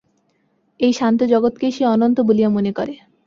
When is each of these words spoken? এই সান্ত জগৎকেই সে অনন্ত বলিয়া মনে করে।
এই 0.79 0.93
সান্ত 0.93 1.19
জগৎকেই 1.23 1.71
সে 1.71 1.83
অনন্ত 1.85 2.17
বলিয়া 2.21 2.49
মনে 2.49 2.71
করে। 2.73 2.93